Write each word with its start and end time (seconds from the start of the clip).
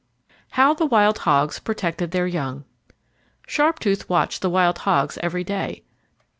How 0.57 0.73
the 0.73 0.87
Wild 0.87 1.19
Hogs 1.19 1.59
Protected 1.59 2.09
their 2.09 2.25
Young 2.25 2.65
Sharptooth 3.45 4.09
watched 4.09 4.41
the 4.41 4.49
wild 4.49 4.79
hogs 4.79 5.19
every 5.21 5.43
day. 5.43 5.83